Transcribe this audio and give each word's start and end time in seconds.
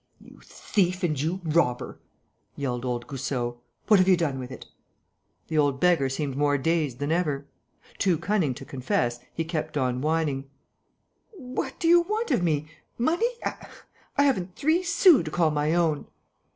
"You 0.19 0.39
thief 0.43 1.03
and 1.03 1.21
you 1.21 1.41
robber!" 1.43 1.99
yelled 2.55 2.85
old 2.85 3.05
Goussot. 3.05 3.57
"What 3.87 3.99
have 3.99 4.07
you 4.07 4.17
done 4.17 4.39
with 4.39 4.49
it?" 4.49 4.65
The 5.47 5.59
old 5.59 5.79
beggar 5.79 6.09
seemed 6.09 6.35
more 6.35 6.57
dazed 6.57 6.97
than 6.97 7.11
ever. 7.11 7.45
Too 7.99 8.17
cunning 8.17 8.55
to 8.55 8.65
confess, 8.65 9.19
he 9.31 9.45
kept 9.45 9.77
on 9.77 10.01
whining: 10.01 10.49
"What 11.33 11.79
do 11.79 11.87
you 11.87 12.01
want 12.01 12.31
of 12.31 12.41
me?... 12.41 12.67
Money? 12.97 13.29
I 13.45 14.23
haven't 14.23 14.55
three 14.55 14.81
sous 14.81 15.23
to 15.23 15.29
call 15.29 15.51
my 15.51 15.75
own...." 15.75 16.07